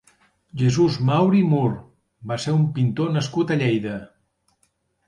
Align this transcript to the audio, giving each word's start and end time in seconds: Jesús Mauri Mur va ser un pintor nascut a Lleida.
Jesús 0.61 0.95
Mauri 1.09 1.43
Mur 1.51 1.69
va 2.33 2.39
ser 2.47 2.57
un 2.63 2.67
pintor 2.79 3.17
nascut 3.21 3.55
a 3.55 3.61
Lleida. 3.63 3.99